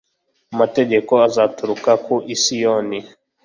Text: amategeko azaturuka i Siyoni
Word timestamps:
amategeko 0.53 1.11
azaturuka 1.27 1.91
i 2.35 2.37
Siyoni 2.41 2.99